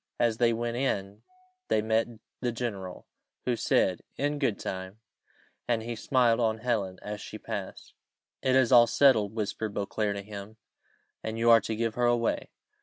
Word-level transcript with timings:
As 0.19 0.37
they 0.39 0.51
went 0.51 0.77
in, 0.77 1.21
they 1.67 1.79
met 1.83 2.07
the 2.39 2.51
general, 2.51 3.05
who 3.45 3.55
said, 3.55 4.01
"In 4.17 4.39
good 4.39 4.57
time;" 4.57 4.99
and 5.67 5.83
he 5.83 5.95
smiled 5.95 6.39
on 6.39 6.57
Helen 6.57 6.97
as 7.03 7.21
she 7.21 7.37
passed. 7.37 7.93
"It 8.41 8.55
is 8.55 8.71
all 8.71 8.87
settled," 8.87 9.35
whispered 9.35 9.75
Beauclerc 9.75 10.15
to 10.15 10.23
him; 10.23 10.57
"and 11.23 11.37
you 11.37 11.51
are 11.51 11.61
to 11.61 11.75
give 11.75 11.93
her 11.93 12.05
away." 12.05 12.49